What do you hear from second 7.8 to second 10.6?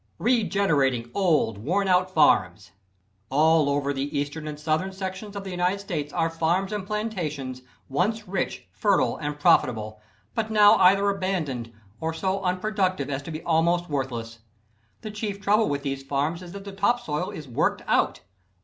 once rich, fertile and profitable, but